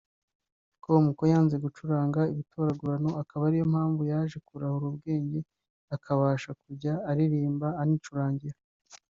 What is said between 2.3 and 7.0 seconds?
ibitoragurano akaba ariyo mpamvu yaje kurahura ubwenge akazabasha kujya